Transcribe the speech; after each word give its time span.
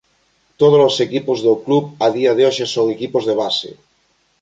Tódolos 0.59 0.95
equipos 1.07 1.39
do 1.45 1.53
club 1.65 1.83
a 2.05 2.07
día 2.17 2.31
de 2.37 2.43
hoxe 2.47 2.65
son 2.75 2.85
equipos 2.95 3.23
de 3.25 3.37
base. 3.41 3.71